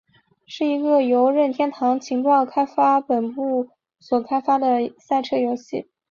[0.47, 3.69] 是一个由任天堂情报开发本部
[3.99, 5.91] 所开发的赛车游戏。